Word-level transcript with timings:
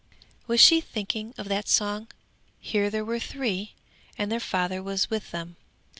Was 0.47 0.59
she 0.59 0.81
thinking 0.81 1.35
of 1.37 1.47
that 1.49 1.67
song? 1.67 2.07
Here 2.59 2.89
there 2.89 3.05
were 3.05 3.19
three 3.19 3.75
and 4.17 4.31
their 4.31 4.39
father 4.39 4.81
was 4.81 5.11
with 5.11 5.29
them. 5.29 5.57